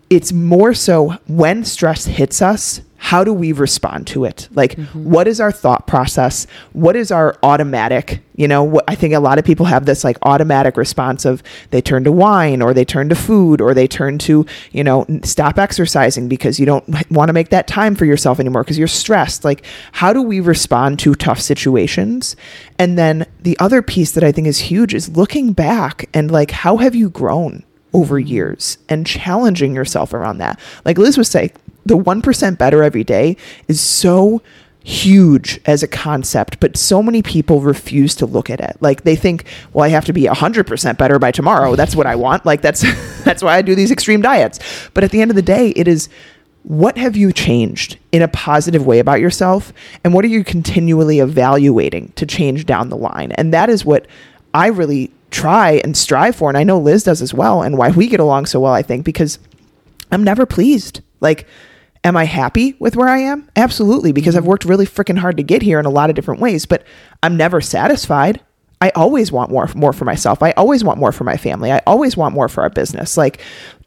it's 0.09 0.31
more 0.31 0.73
so 0.73 1.17
when 1.27 1.63
stress 1.63 2.05
hits 2.05 2.41
us 2.41 2.81
how 3.01 3.23
do 3.23 3.33
we 3.33 3.53
respond 3.53 4.05
to 4.07 4.25
it? 4.25 4.49
Like 4.51 4.75
mm-hmm. 4.75 5.09
what 5.09 5.25
is 5.25 5.39
our 5.39 5.53
thought 5.53 5.87
process? 5.87 6.45
What 6.73 6.97
is 6.97 7.11
our 7.11 7.37
automatic 7.41 8.21
you 8.39 8.47
know 8.47 8.63
what 8.63 8.85
i 8.87 8.95
think 8.95 9.13
a 9.13 9.19
lot 9.19 9.37
of 9.37 9.43
people 9.43 9.65
have 9.65 9.85
this 9.85 10.05
like 10.05 10.17
automatic 10.23 10.77
response 10.77 11.25
of 11.25 11.43
they 11.71 11.81
turn 11.81 12.05
to 12.05 12.11
wine 12.11 12.61
or 12.61 12.73
they 12.73 12.85
turn 12.85 13.09
to 13.09 13.15
food 13.15 13.59
or 13.59 13.73
they 13.73 13.85
turn 13.85 14.17
to 14.17 14.45
you 14.71 14.81
know 14.81 15.05
stop 15.23 15.59
exercising 15.59 16.29
because 16.29 16.57
you 16.57 16.65
don't 16.65 16.87
want 17.11 17.27
to 17.27 17.33
make 17.33 17.49
that 17.49 17.67
time 17.67 17.95
for 17.95 18.05
yourself 18.05 18.39
anymore 18.39 18.63
because 18.63 18.79
you're 18.79 18.87
stressed. 18.87 19.43
Like 19.43 19.65
how 19.91 20.13
do 20.13 20.21
we 20.21 20.39
respond 20.39 20.99
to 20.99 21.15
tough 21.15 21.41
situations? 21.41 22.37
And 22.77 22.97
then 22.97 23.25
the 23.41 23.59
other 23.59 23.81
piece 23.81 24.13
that 24.13 24.23
i 24.23 24.31
think 24.31 24.47
is 24.47 24.59
huge 24.59 24.93
is 24.93 25.09
looking 25.17 25.51
back 25.51 26.07
and 26.13 26.31
like 26.31 26.51
how 26.51 26.77
have 26.77 26.95
you 26.95 27.09
grown 27.09 27.65
over 27.93 28.19
years 28.19 28.77
and 28.87 29.05
challenging 29.05 29.73
yourself 29.73 30.13
around 30.13 30.37
that. 30.37 30.59
Like 30.85 30.97
Liz 30.97 31.17
was 31.17 31.27
saying, 31.27 31.51
the 31.85 31.97
1% 31.97 32.57
better 32.57 32.83
every 32.83 33.03
day 33.03 33.35
is 33.67 33.81
so 33.81 34.41
huge 34.83 35.59
as 35.65 35.83
a 35.83 35.87
concept, 35.87 36.59
but 36.59 36.77
so 36.77 37.03
many 37.03 37.21
people 37.21 37.61
refuse 37.61 38.15
to 38.15 38.25
look 38.25 38.49
at 38.49 38.59
it. 38.59 38.77
Like 38.79 39.03
they 39.03 39.15
think, 39.15 39.45
well, 39.73 39.85
I 39.85 39.89
have 39.89 40.05
to 40.05 40.13
be 40.13 40.23
100% 40.23 40.97
better 40.97 41.19
by 41.19 41.31
tomorrow. 41.31 41.75
That's 41.75 41.95
what 41.95 42.07
I 42.07 42.15
want. 42.15 42.45
Like 42.45 42.61
that's 42.61 42.81
that's 43.23 43.43
why 43.43 43.55
I 43.55 43.61
do 43.61 43.75
these 43.75 43.91
extreme 43.91 44.21
diets. 44.21 44.59
But 44.93 45.03
at 45.03 45.11
the 45.11 45.21
end 45.21 45.31
of 45.31 45.35
the 45.35 45.41
day, 45.41 45.69
it 45.75 45.87
is 45.87 46.09
what 46.63 46.97
have 46.97 47.15
you 47.15 47.31
changed 47.31 47.97
in 48.11 48.21
a 48.21 48.27
positive 48.27 48.85
way 48.85 48.99
about 48.99 49.19
yourself 49.19 49.73
and 50.03 50.13
what 50.13 50.25
are 50.25 50.29
you 50.29 50.43
continually 50.43 51.19
evaluating 51.19 52.11
to 52.15 52.25
change 52.25 52.65
down 52.65 52.89
the 52.89 52.97
line? 52.97 53.31
And 53.33 53.53
that 53.53 53.69
is 53.69 53.85
what 53.85 54.07
I 54.53 54.67
really 54.67 55.11
try 55.31 55.73
and 55.83 55.95
strive 55.95 56.35
for 56.35 56.49
and 56.49 56.57
I 56.57 56.63
know 56.63 56.79
Liz 56.79 57.03
does 57.03 57.21
as 57.21 57.33
well 57.33 57.61
and 57.61 57.77
why 57.77 57.91
we 57.91 58.07
get 58.07 58.19
along 58.19 58.47
so 58.47 58.59
well 58.59 58.73
I 58.73 58.81
think 58.81 59.05
because 59.05 59.39
I'm 60.11 60.23
never 60.23 60.45
pleased. 60.45 61.01
Like 61.19 61.47
am 62.03 62.15
I 62.15 62.25
happy 62.25 62.75
with 62.79 62.95
where 62.95 63.09
I 63.09 63.19
am? 63.19 63.49
Absolutely 63.55 64.11
because 64.11 64.35
I've 64.35 64.41
mm-hmm. 64.41 64.49
worked 64.49 64.65
really 64.65 64.85
freaking 64.85 65.17
hard 65.17 65.37
to 65.37 65.43
get 65.43 65.61
here 65.61 65.79
in 65.79 65.85
a 65.85 65.91
lot 65.91 66.09
of 66.09 66.15
different 66.15 66.41
ways, 66.41 66.65
but 66.65 66.83
I'm 67.21 67.37
never 67.37 67.61
satisfied. 67.61 68.41
I 68.81 68.91
always 68.91 69.31
want 69.31 69.51
more 69.51 69.69
more 69.75 69.93
for 69.93 70.05
myself. 70.05 70.41
I 70.41 70.51
always 70.51 70.83
want 70.83 70.99
more 70.99 71.11
for 71.11 71.25
my 71.25 71.37
family. 71.37 71.71
I 71.71 71.81
always 71.85 72.15
want 72.15 72.33
more 72.33 72.47
for 72.47 72.61
our 72.61 72.69
business. 72.69 73.17
Like 73.17 73.41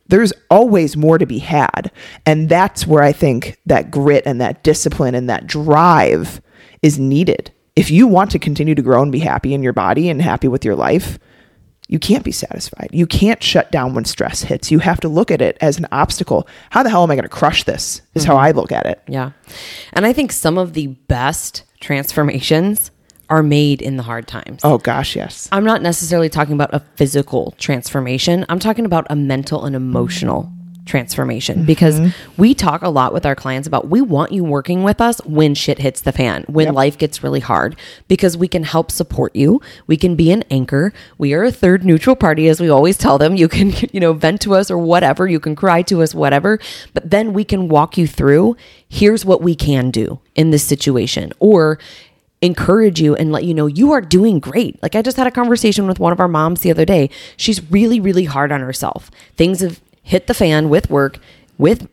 there's 0.08 0.32
always 0.50 0.96
more 0.96 1.16
to 1.16 1.26
be 1.26 1.38
had. 1.38 1.90
And 2.26 2.49
that's 2.49 2.87
where 2.87 3.02
I 3.02 3.12
think 3.12 3.58
that 3.66 3.90
grit 3.90 4.25
and 4.26 4.40
that 4.40 4.62
discipline 4.62 5.14
and 5.14 5.30
that 5.30 5.46
drive 5.46 6.42
is 6.82 6.99
needed. 6.99 7.50
If 7.76 7.90
you 7.90 8.06
want 8.06 8.30
to 8.32 8.38
continue 8.38 8.75
to 8.75 8.82
grow 8.82 9.02
and 9.02 9.11
be 9.11 9.20
happy 9.20 9.54
in 9.54 9.62
your 9.62 9.72
body 9.72 10.11
and 10.11 10.20
happy 10.20 10.49
with 10.49 10.64
your 10.64 10.75
life, 10.75 11.18
you 11.88 11.98
can't 11.98 12.24
be 12.24 12.32
satisfied. 12.32 12.88
You 12.92 13.06
can't 13.06 13.42
shut 13.42 13.70
down 13.70 13.94
when 13.94 14.04
stress 14.04 14.42
hits. 14.42 14.70
You 14.70 14.78
have 14.78 15.00
to 15.00 15.08
look 15.08 15.30
at 15.30 15.42
it 15.42 15.58
as 15.60 15.78
an 15.78 15.86
obstacle. 15.92 16.46
How 16.70 16.82
the 16.82 16.90
hell 16.90 17.02
am 17.02 17.10
I 17.10 17.16
going 17.16 17.24
to 17.24 17.28
crush 17.28 17.64
this? 17.64 18.00
Is 18.14 18.24
how 18.24 18.34
mm-hmm. 18.34 18.44
I 18.44 18.50
look 18.52 18.72
at 18.72 18.86
it. 18.86 19.02
Yeah. 19.08 19.32
And 19.92 20.06
I 20.06 20.12
think 20.12 20.32
some 20.32 20.58
of 20.58 20.72
the 20.72 20.86
best 20.86 21.64
transformations 21.80 22.90
are 23.28 23.42
made 23.42 23.82
in 23.82 23.96
the 23.96 24.02
hard 24.02 24.26
times. 24.28 24.60
Oh 24.62 24.78
gosh, 24.78 25.16
yes. 25.16 25.48
I'm 25.52 25.64
not 25.64 25.82
necessarily 25.82 26.28
talking 26.28 26.54
about 26.54 26.72
a 26.74 26.80
physical 26.96 27.54
transformation. 27.58 28.44
I'm 28.48 28.58
talking 28.58 28.84
about 28.84 29.06
a 29.10 29.16
mental 29.16 29.64
and 29.64 29.74
emotional 29.74 30.52
transformation 30.84 31.64
because 31.64 32.00
mm-hmm. 32.00 32.40
we 32.40 32.54
talk 32.54 32.82
a 32.82 32.88
lot 32.88 33.12
with 33.12 33.24
our 33.24 33.34
clients 33.34 33.68
about 33.68 33.88
we 33.88 34.00
want 34.00 34.32
you 34.32 34.42
working 34.42 34.82
with 34.82 35.00
us 35.00 35.18
when 35.24 35.54
shit 35.54 35.78
hits 35.78 36.00
the 36.00 36.12
fan, 36.12 36.44
when 36.48 36.72
life 36.74 36.98
gets 36.98 37.22
really 37.22 37.40
hard, 37.40 37.76
because 38.08 38.36
we 38.36 38.48
can 38.48 38.64
help 38.64 38.90
support 38.90 39.34
you. 39.34 39.60
We 39.86 39.96
can 39.96 40.16
be 40.16 40.30
an 40.32 40.42
anchor. 40.50 40.92
We 41.18 41.34
are 41.34 41.44
a 41.44 41.52
third 41.52 41.84
neutral 41.84 42.16
party, 42.16 42.48
as 42.48 42.60
we 42.60 42.68
always 42.68 42.98
tell 42.98 43.18
them. 43.18 43.36
You 43.36 43.48
can, 43.48 43.72
you 43.92 44.00
know, 44.00 44.12
vent 44.12 44.40
to 44.42 44.54
us 44.54 44.70
or 44.70 44.78
whatever. 44.78 45.26
You 45.26 45.40
can 45.40 45.54
cry 45.54 45.82
to 45.82 46.02
us, 46.02 46.14
whatever. 46.14 46.58
But 46.94 47.10
then 47.10 47.32
we 47.32 47.44
can 47.44 47.68
walk 47.68 47.96
you 47.96 48.06
through 48.06 48.56
here's 48.88 49.24
what 49.24 49.40
we 49.40 49.54
can 49.54 49.90
do 49.90 50.20
in 50.34 50.50
this 50.50 50.64
situation. 50.64 51.32
Or 51.38 51.78
encourage 52.42 53.00
you 53.00 53.14
and 53.14 53.30
let 53.30 53.44
you 53.44 53.54
know 53.54 53.66
you 53.66 53.92
are 53.92 54.00
doing 54.00 54.40
great. 54.40 54.82
Like 54.82 54.96
I 54.96 55.02
just 55.02 55.16
had 55.16 55.28
a 55.28 55.30
conversation 55.30 55.86
with 55.86 56.00
one 56.00 56.12
of 56.12 56.18
our 56.18 56.26
moms 56.26 56.62
the 56.62 56.72
other 56.72 56.84
day. 56.84 57.08
She's 57.36 57.70
really, 57.70 58.00
really 58.00 58.24
hard 58.24 58.50
on 58.50 58.60
herself. 58.60 59.12
Things 59.36 59.60
have 59.60 59.80
hit 60.02 60.26
the 60.26 60.35
fan 60.35 60.68
with 60.68 60.90
work, 60.90 61.18
with 61.59 61.88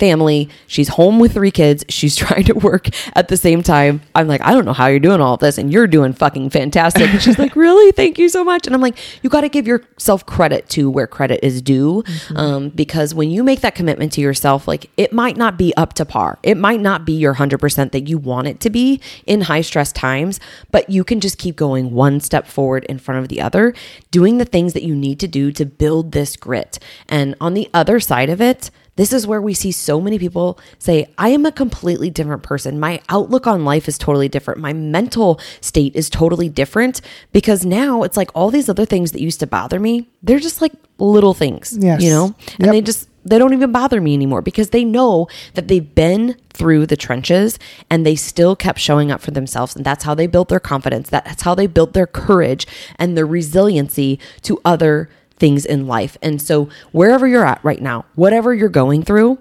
family. 0.00 0.48
She's 0.66 0.88
home 0.88 1.20
with 1.20 1.34
three 1.34 1.50
kids. 1.50 1.84
She's 1.88 2.16
trying 2.24 2.44
to 2.44 2.54
work 2.54 2.88
at 3.14 3.28
the 3.28 3.36
same 3.36 3.62
time. 3.62 4.00
I'm 4.14 4.26
like, 4.26 4.40
I 4.40 4.52
don't 4.52 4.64
know 4.64 4.72
how 4.72 4.86
you're 4.86 4.98
doing 4.98 5.20
all 5.20 5.34
of 5.34 5.40
this, 5.40 5.58
and 5.58 5.72
you're 5.72 5.86
doing 5.86 6.12
fucking 6.12 6.50
fantastic. 6.50 7.08
And 7.08 7.22
she's 7.22 7.38
like, 7.38 7.54
Really? 7.60 7.92
Thank 7.92 8.18
you 8.18 8.28
so 8.28 8.42
much. 8.42 8.66
And 8.66 8.74
I'm 8.74 8.80
like, 8.80 8.98
You 9.22 9.30
got 9.30 9.42
to 9.42 9.48
give 9.48 9.66
yourself 9.66 10.26
credit 10.26 10.68
to 10.70 10.90
where 10.90 11.06
credit 11.06 11.40
is 11.44 11.62
due, 11.62 12.02
um, 12.34 12.70
because 12.70 13.14
when 13.14 13.30
you 13.30 13.44
make 13.44 13.60
that 13.60 13.74
commitment 13.74 14.12
to 14.14 14.20
yourself, 14.20 14.66
like 14.66 14.90
it 14.96 15.12
might 15.12 15.36
not 15.36 15.56
be 15.56 15.74
up 15.76 15.92
to 15.94 16.04
par. 16.04 16.38
It 16.42 16.56
might 16.56 16.80
not 16.80 17.04
be 17.04 17.12
your 17.12 17.34
hundred 17.34 17.58
percent 17.58 17.92
that 17.92 18.08
you 18.08 18.18
want 18.18 18.48
it 18.48 18.60
to 18.60 18.70
be 18.70 19.00
in 19.26 19.42
high 19.42 19.60
stress 19.60 19.92
times, 19.92 20.40
but 20.70 20.88
you 20.88 21.04
can 21.04 21.20
just 21.20 21.38
keep 21.38 21.56
going 21.56 21.92
one 21.92 22.20
step 22.20 22.46
forward 22.46 22.84
in 22.84 22.98
front 22.98 23.20
of 23.20 23.28
the 23.28 23.40
other, 23.40 23.74
doing 24.10 24.38
the 24.38 24.44
things 24.44 24.72
that 24.72 24.82
you 24.82 24.94
need 24.94 25.20
to 25.20 25.28
do 25.28 25.52
to 25.52 25.66
build 25.66 26.12
this 26.12 26.36
grit. 26.36 26.78
And 27.08 27.34
on 27.40 27.54
the 27.54 27.68
other 27.74 28.00
side 28.00 28.30
of 28.30 28.40
it, 28.40 28.70
this 29.00 29.14
is 29.14 29.26
where 29.26 29.40
we 29.40 29.54
see 29.54 29.72
so 29.72 29.98
many 29.98 30.18
people 30.18 30.58
say, 30.78 31.06
I 31.16 31.30
am 31.30 31.46
a 31.46 31.52
completely 31.52 32.10
different 32.10 32.42
person. 32.42 32.78
My 32.78 33.00
outlook 33.08 33.46
on 33.46 33.64
life 33.64 33.88
is 33.88 33.96
totally 33.96 34.28
different. 34.28 34.60
My 34.60 34.74
mental 34.74 35.40
state 35.62 35.96
is 35.96 36.10
totally 36.10 36.50
different 36.50 37.00
because 37.32 37.64
now 37.64 38.02
it's 38.02 38.18
like 38.18 38.30
all 38.34 38.50
these 38.50 38.68
other 38.68 38.84
things 38.84 39.12
that 39.12 39.22
used 39.22 39.40
to 39.40 39.46
bother 39.46 39.80
me, 39.80 40.06
they're 40.22 40.38
just 40.38 40.60
like 40.60 40.72
little 40.98 41.32
things, 41.32 41.78
Yes. 41.80 42.02
you 42.02 42.10
know? 42.10 42.34
And 42.58 42.66
Yep. 42.66 42.72
they 42.72 42.80
just, 42.82 43.08
they 43.24 43.38
don't 43.38 43.54
even 43.54 43.72
bother 43.72 44.02
me 44.02 44.12
anymore 44.12 44.42
because 44.42 44.68
they 44.68 44.84
know 44.84 45.28
that 45.54 45.68
they've 45.68 45.94
been 45.94 46.36
through 46.52 46.84
the 46.84 46.96
trenches 46.96 47.58
and 47.88 48.04
they 48.04 48.16
still 48.16 48.54
kept 48.54 48.78
showing 48.78 49.10
up 49.10 49.22
for 49.22 49.30
themselves. 49.30 49.74
And 49.74 49.82
that's 49.84 50.04
how 50.04 50.14
they 50.14 50.26
built 50.26 50.48
their 50.50 50.60
confidence. 50.60 51.08
That's 51.08 51.40
how 51.42 51.54
they 51.54 51.66
built 51.66 51.94
their 51.94 52.06
courage 52.06 52.66
and 52.98 53.16
their 53.16 53.26
resiliency 53.26 54.18
to 54.42 54.60
other 54.62 55.08
things 55.40 55.66
in 55.66 55.86
life. 55.86 56.16
And 56.22 56.40
so, 56.40 56.68
wherever 56.92 57.26
you're 57.26 57.46
at 57.46 57.64
right 57.64 57.82
now, 57.82 58.04
whatever 58.14 58.54
you're 58.54 58.68
going 58.68 59.02
through, 59.02 59.38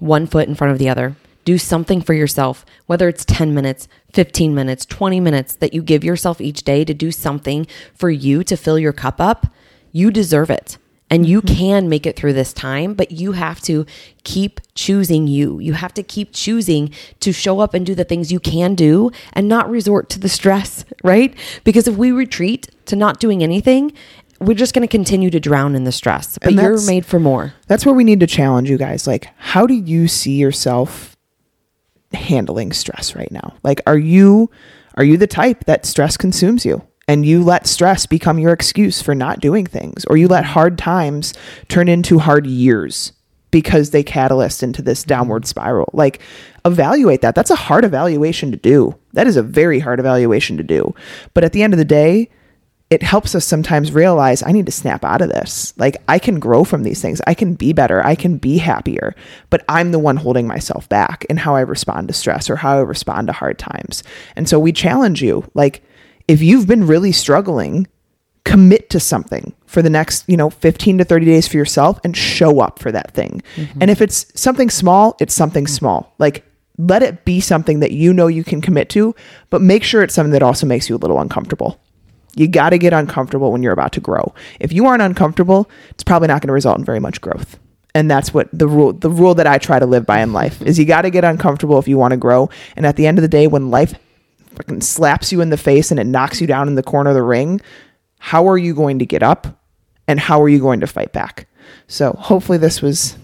one 0.00 0.26
foot 0.26 0.48
in 0.48 0.54
front 0.54 0.72
of 0.72 0.78
the 0.78 0.88
other. 0.88 1.16
Do 1.44 1.58
something 1.58 2.00
for 2.00 2.14
yourself, 2.14 2.64
whether 2.86 3.08
it's 3.08 3.24
10 3.24 3.54
minutes, 3.54 3.88
15 4.12 4.54
minutes, 4.54 4.84
20 4.86 5.20
minutes 5.20 5.54
that 5.56 5.72
you 5.72 5.82
give 5.82 6.04
yourself 6.04 6.40
each 6.40 6.64
day 6.64 6.84
to 6.84 6.94
do 6.94 7.10
something 7.10 7.66
for 7.94 8.10
you 8.10 8.44
to 8.44 8.56
fill 8.56 8.78
your 8.78 8.92
cup 8.92 9.20
up. 9.20 9.46
You 9.92 10.10
deserve 10.10 10.50
it. 10.50 10.78
And 11.12 11.26
you 11.26 11.42
mm-hmm. 11.42 11.56
can 11.56 11.88
make 11.88 12.06
it 12.06 12.14
through 12.14 12.34
this 12.34 12.52
time, 12.52 12.94
but 12.94 13.10
you 13.10 13.32
have 13.32 13.60
to 13.62 13.84
keep 14.22 14.60
choosing 14.74 15.26
you. 15.26 15.58
You 15.58 15.72
have 15.72 15.92
to 15.94 16.04
keep 16.04 16.32
choosing 16.32 16.92
to 17.18 17.32
show 17.32 17.58
up 17.58 17.74
and 17.74 17.84
do 17.84 17.96
the 17.96 18.04
things 18.04 18.30
you 18.30 18.38
can 18.38 18.76
do 18.76 19.10
and 19.32 19.48
not 19.48 19.68
resort 19.68 20.08
to 20.10 20.20
the 20.20 20.28
stress, 20.28 20.84
right? 21.02 21.34
Because 21.64 21.88
if 21.88 21.96
we 21.96 22.12
retreat 22.12 22.68
to 22.86 22.94
not 22.94 23.18
doing 23.18 23.42
anything, 23.42 23.92
we're 24.40 24.54
just 24.54 24.74
going 24.74 24.86
to 24.86 24.90
continue 24.90 25.30
to 25.30 25.38
drown 25.38 25.76
in 25.76 25.84
the 25.84 25.92
stress. 25.92 26.38
But 26.38 26.54
you're 26.54 26.84
made 26.86 27.04
for 27.06 27.20
more. 27.20 27.54
That's 27.66 27.84
where 27.84 27.94
we 27.94 28.04
need 28.04 28.20
to 28.20 28.26
challenge 28.26 28.70
you 28.70 28.78
guys. 28.78 29.06
Like, 29.06 29.28
how 29.36 29.66
do 29.66 29.74
you 29.74 30.08
see 30.08 30.36
yourself 30.36 31.16
handling 32.12 32.72
stress 32.72 33.14
right 33.14 33.30
now? 33.30 33.54
Like, 33.62 33.80
are 33.86 33.98
you 33.98 34.50
are 34.96 35.04
you 35.04 35.16
the 35.16 35.26
type 35.26 35.64
that 35.64 35.86
stress 35.86 36.16
consumes 36.16 36.64
you? 36.64 36.82
And 37.06 37.26
you 37.26 37.42
let 37.42 37.66
stress 37.66 38.06
become 38.06 38.38
your 38.38 38.52
excuse 38.52 39.02
for 39.02 39.14
not 39.16 39.40
doing 39.40 39.66
things, 39.66 40.04
or 40.04 40.16
you 40.16 40.28
let 40.28 40.44
hard 40.44 40.78
times 40.78 41.34
turn 41.68 41.88
into 41.88 42.20
hard 42.20 42.46
years 42.46 43.12
because 43.50 43.90
they 43.90 44.04
catalyst 44.04 44.62
into 44.62 44.80
this 44.80 45.02
downward 45.02 45.44
spiral. 45.44 45.90
Like, 45.92 46.20
evaluate 46.64 47.20
that. 47.22 47.34
That's 47.34 47.50
a 47.50 47.56
hard 47.56 47.84
evaluation 47.84 48.52
to 48.52 48.56
do. 48.56 48.96
That 49.14 49.26
is 49.26 49.36
a 49.36 49.42
very 49.42 49.80
hard 49.80 49.98
evaluation 49.98 50.56
to 50.58 50.62
do. 50.62 50.94
But 51.34 51.42
at 51.42 51.52
the 51.52 51.64
end 51.64 51.74
of 51.74 51.78
the 51.78 51.84
day, 51.84 52.30
it 52.90 53.04
helps 53.04 53.36
us 53.36 53.46
sometimes 53.46 53.92
realize 53.92 54.42
I 54.42 54.50
need 54.50 54.66
to 54.66 54.72
snap 54.72 55.04
out 55.04 55.22
of 55.22 55.28
this. 55.28 55.72
Like, 55.78 56.02
I 56.08 56.18
can 56.18 56.40
grow 56.40 56.64
from 56.64 56.82
these 56.82 57.00
things. 57.00 57.20
I 57.24 57.34
can 57.34 57.54
be 57.54 57.72
better. 57.72 58.04
I 58.04 58.16
can 58.16 58.36
be 58.36 58.58
happier. 58.58 59.14
But 59.48 59.64
I'm 59.68 59.92
the 59.92 60.00
one 60.00 60.16
holding 60.16 60.48
myself 60.48 60.88
back 60.88 61.24
in 61.26 61.36
how 61.36 61.54
I 61.54 61.60
respond 61.60 62.08
to 62.08 62.14
stress 62.14 62.50
or 62.50 62.56
how 62.56 62.78
I 62.78 62.80
respond 62.80 63.28
to 63.28 63.32
hard 63.32 63.60
times. 63.60 64.02
And 64.34 64.48
so 64.48 64.58
we 64.58 64.72
challenge 64.72 65.22
you 65.22 65.48
like, 65.54 65.84
if 66.26 66.42
you've 66.42 66.66
been 66.66 66.86
really 66.86 67.12
struggling, 67.12 67.86
commit 68.44 68.90
to 68.90 68.98
something 68.98 69.54
for 69.66 69.82
the 69.82 69.90
next, 69.90 70.24
you 70.28 70.36
know, 70.36 70.50
15 70.50 70.98
to 70.98 71.04
30 71.04 71.26
days 71.26 71.46
for 71.46 71.56
yourself 71.56 72.00
and 72.02 72.16
show 72.16 72.58
up 72.58 72.80
for 72.80 72.90
that 72.90 73.12
thing. 73.12 73.40
Mm-hmm. 73.54 73.82
And 73.82 73.90
if 73.90 74.00
it's 74.00 74.26
something 74.40 74.68
small, 74.68 75.16
it's 75.20 75.34
something 75.34 75.64
mm-hmm. 75.64 75.74
small. 75.74 76.14
Like, 76.18 76.44
let 76.76 77.04
it 77.04 77.24
be 77.24 77.40
something 77.40 77.80
that 77.80 77.92
you 77.92 78.12
know 78.12 78.26
you 78.26 78.42
can 78.42 78.60
commit 78.60 78.88
to, 78.90 79.14
but 79.50 79.60
make 79.60 79.84
sure 79.84 80.02
it's 80.02 80.14
something 80.14 80.32
that 80.32 80.42
also 80.42 80.66
makes 80.66 80.88
you 80.88 80.96
a 80.96 80.98
little 80.98 81.20
uncomfortable. 81.20 81.78
You 82.36 82.48
got 82.48 82.70
to 82.70 82.78
get 82.78 82.92
uncomfortable 82.92 83.52
when 83.52 83.62
you're 83.62 83.72
about 83.72 83.92
to 83.92 84.00
grow. 84.00 84.34
If 84.60 84.72
you 84.72 84.86
aren't 84.86 85.02
uncomfortable, 85.02 85.68
it's 85.90 86.04
probably 86.04 86.28
not 86.28 86.42
going 86.42 86.48
to 86.48 86.54
result 86.54 86.78
in 86.78 86.84
very 86.84 87.00
much 87.00 87.20
growth. 87.20 87.58
And 87.94 88.10
that's 88.10 88.32
what 88.32 88.48
the 88.52 88.68
rule 88.68 88.92
the 88.92 89.10
rule 89.10 89.34
that 89.34 89.48
I 89.48 89.58
try 89.58 89.78
to 89.78 89.86
live 89.86 90.06
by 90.06 90.20
in 90.20 90.32
life 90.32 90.62
is 90.62 90.78
you 90.78 90.84
got 90.84 91.02
to 91.02 91.10
get 91.10 91.24
uncomfortable 91.24 91.78
if 91.78 91.88
you 91.88 91.98
want 91.98 92.12
to 92.12 92.16
grow. 92.16 92.48
And 92.76 92.86
at 92.86 92.96
the 92.96 93.06
end 93.06 93.18
of 93.18 93.22
the 93.22 93.28
day 93.28 93.48
when 93.48 93.70
life 93.70 93.94
fucking 94.54 94.82
slaps 94.82 95.32
you 95.32 95.40
in 95.40 95.50
the 95.50 95.56
face 95.56 95.90
and 95.90 95.98
it 95.98 96.06
knocks 96.06 96.40
you 96.40 96.46
down 96.46 96.68
in 96.68 96.76
the 96.76 96.82
corner 96.82 97.10
of 97.10 97.16
the 97.16 97.22
ring, 97.22 97.60
how 98.18 98.48
are 98.48 98.58
you 98.58 98.74
going 98.74 99.00
to 99.00 99.06
get 99.06 99.22
up 99.22 99.60
and 100.06 100.20
how 100.20 100.40
are 100.40 100.48
you 100.48 100.60
going 100.60 100.80
to 100.80 100.86
fight 100.86 101.12
back? 101.12 101.48
So, 101.88 102.12
hopefully 102.12 102.58
this 102.58 102.80
was 102.80 103.16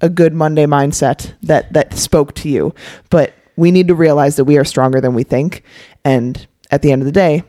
a 0.00 0.08
good 0.08 0.34
Monday 0.34 0.66
mindset 0.66 1.34
that 1.42 1.72
that 1.72 1.94
spoke 1.94 2.34
to 2.36 2.48
you. 2.48 2.74
But 3.10 3.32
we 3.56 3.70
need 3.70 3.86
to 3.88 3.94
realize 3.94 4.36
that 4.36 4.44
we 4.44 4.58
are 4.58 4.64
stronger 4.64 5.00
than 5.00 5.14
we 5.14 5.22
think 5.22 5.62
and 6.04 6.46
at 6.70 6.82
the 6.82 6.90
end 6.90 7.02
of 7.02 7.06
the 7.06 7.12
day, 7.12 7.44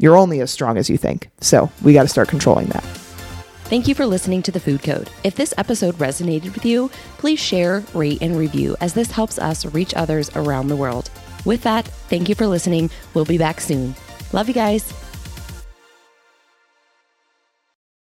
you're 0.00 0.16
only 0.16 0.40
as 0.40 0.50
strong 0.50 0.78
as 0.78 0.90
you 0.90 0.96
think. 0.96 1.28
So 1.40 1.70
we 1.82 1.92
got 1.92 2.02
to 2.02 2.08
start 2.08 2.28
controlling 2.28 2.66
that. 2.68 2.82
Thank 3.64 3.86
you 3.86 3.94
for 3.94 4.06
listening 4.06 4.42
to 4.42 4.50
The 4.50 4.58
Food 4.58 4.82
Code. 4.82 5.10
If 5.22 5.36
this 5.36 5.54
episode 5.56 5.94
resonated 5.96 6.54
with 6.54 6.64
you, 6.64 6.90
please 7.18 7.38
share, 7.38 7.84
rate, 7.94 8.20
and 8.20 8.36
review 8.36 8.74
as 8.80 8.94
this 8.94 9.12
helps 9.12 9.38
us 9.38 9.64
reach 9.66 9.94
others 9.94 10.28
around 10.34 10.66
the 10.66 10.76
world. 10.76 11.10
With 11.44 11.62
that, 11.62 11.86
thank 11.86 12.28
you 12.28 12.34
for 12.34 12.48
listening. 12.48 12.90
We'll 13.14 13.24
be 13.24 13.38
back 13.38 13.60
soon. 13.60 13.94
Love 14.32 14.48
you 14.48 14.54
guys. 14.54 14.92